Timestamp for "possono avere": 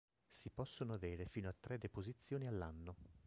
0.49-1.27